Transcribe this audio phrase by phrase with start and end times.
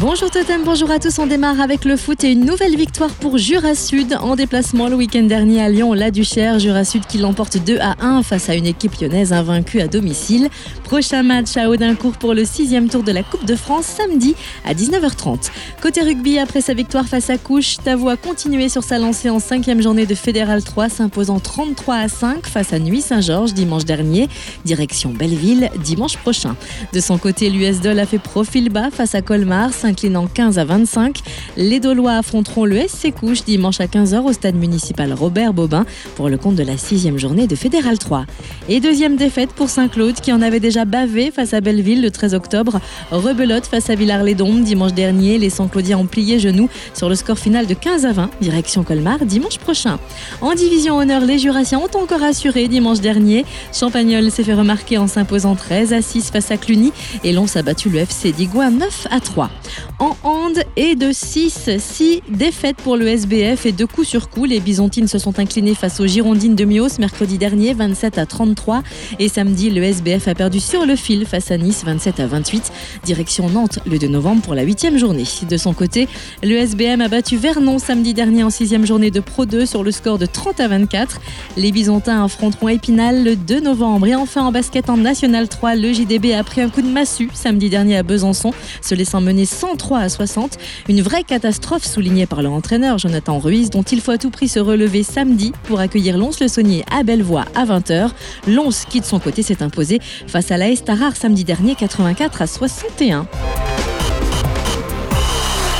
[0.00, 1.18] Bonjour Totem, bonjour à tous.
[1.18, 4.94] On démarre avec le foot et une nouvelle victoire pour Jura Sud en déplacement le
[4.94, 6.60] week-end dernier à Lyon, la Duchère.
[6.60, 10.50] Jura Sud qui l'emporte 2 à 1 face à une équipe lyonnaise invaincue à domicile.
[10.84, 14.72] Prochain match à Audincourt pour le sixième tour de la Coupe de France samedi à
[14.72, 15.50] 19h30.
[15.82, 19.40] Côté rugby, après sa victoire face à Couche, Tavo a continué sur sa lancée en
[19.40, 24.28] cinquième journée de Fédéral 3, s'imposant 33 à 5 face à Nuit Saint-Georges dimanche dernier.
[24.64, 26.54] Direction Belleville dimanche prochain.
[26.92, 30.64] De son côté, l'US Dol a fait profil bas face à Colmar inclinant 15 à
[30.64, 31.20] 25.
[31.56, 35.84] Les Dolois affronteront le SC Couche dimanche à 15h au stade municipal Robert Bobin
[36.14, 38.24] pour le compte de la sixième journée de Fédéral 3.
[38.68, 42.34] Et deuxième défaite pour Saint-Claude qui en avait déjà bavé face à Belleville le 13
[42.34, 42.80] octobre.
[43.10, 45.38] Rebelote face à Villars-les-Dombes dimanche dernier.
[45.38, 49.18] Les Saint-Claudiens ont plié genoux sur le score final de 15 à 20, direction Colmar
[49.24, 49.98] dimanche prochain.
[50.40, 53.44] En division honneur, les Jurassiens ont encore assuré dimanche dernier.
[53.72, 56.92] Champagnol s'est fait remarquer en s'imposant 13 à 6 face à Cluny
[57.24, 59.50] et l'on battu le FC Digoin 9 à 3
[59.98, 61.70] en hand et de 6.
[61.78, 64.44] 6 défaites pour le SBF et de coup sur coup.
[64.44, 68.82] Les Byzantines se sont inclinées face aux Girondines de Mios mercredi dernier, 27 à 33.
[69.18, 72.72] Et samedi, le SBF a perdu sur le fil face à Nice, 27 à 28.
[73.04, 75.24] Direction Nantes le 2 novembre pour la huitième journée.
[75.48, 76.08] De son côté,
[76.42, 79.90] le SBM a battu Vernon samedi dernier en sixième journée de Pro 2 sur le
[79.90, 81.20] score de 30 à 24.
[81.56, 84.06] Les Byzantins affronteront Épinal le 2 novembre.
[84.06, 87.30] Et enfin en basket en National 3, le JDB a pris un coup de massue
[87.32, 90.56] samedi dernier à Besançon, se laissant mener 103 à 60.
[90.88, 94.48] Une vraie catastrophe soulignée par leur entraîneur Jonathan Ruiz, dont il faut à tout prix
[94.48, 98.10] se relever samedi pour accueillir Lons-le-Saunier à Bellevoie à 20h.
[98.46, 102.46] Lons, qui de son côté s'est imposé face à la Estarar samedi dernier 84 à
[102.46, 103.26] 61.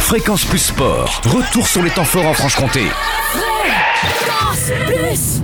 [0.00, 1.20] Fréquence plus sport.
[1.24, 2.82] Retour sur les temps forts en Franche-Comté.
[3.32, 5.42] Fréquence plus